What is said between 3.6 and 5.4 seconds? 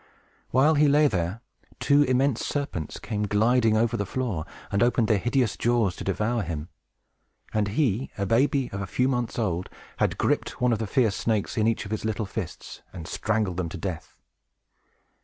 over the floor, and opened their